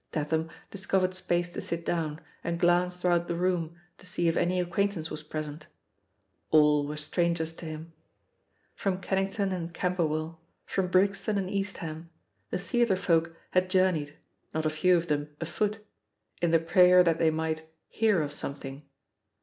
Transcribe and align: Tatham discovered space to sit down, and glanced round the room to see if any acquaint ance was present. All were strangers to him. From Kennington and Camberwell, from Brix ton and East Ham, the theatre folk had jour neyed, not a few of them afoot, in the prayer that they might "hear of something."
Tatham 0.11 0.49
discovered 0.71 1.13
space 1.13 1.53
to 1.53 1.61
sit 1.61 1.85
down, 1.85 2.19
and 2.43 2.59
glanced 2.59 3.03
round 3.03 3.27
the 3.27 3.35
room 3.35 3.75
to 3.99 4.07
see 4.07 4.27
if 4.27 4.35
any 4.35 4.59
acquaint 4.59 4.95
ance 4.95 5.11
was 5.11 5.21
present. 5.21 5.67
All 6.49 6.87
were 6.87 6.97
strangers 6.97 7.53
to 7.57 7.65
him. 7.67 7.93
From 8.73 8.99
Kennington 8.99 9.51
and 9.51 9.71
Camberwell, 9.75 10.41
from 10.65 10.87
Brix 10.89 11.23
ton 11.25 11.37
and 11.37 11.51
East 11.51 11.77
Ham, 11.85 12.09
the 12.49 12.57
theatre 12.57 12.97
folk 12.97 13.35
had 13.51 13.69
jour 13.69 13.91
neyed, 13.91 14.13
not 14.55 14.65
a 14.65 14.71
few 14.71 14.97
of 14.97 15.05
them 15.05 15.35
afoot, 15.39 15.85
in 16.41 16.49
the 16.49 16.59
prayer 16.59 17.03
that 17.03 17.19
they 17.19 17.29
might 17.29 17.69
"hear 17.87 18.23
of 18.23 18.33
something." 18.33 18.81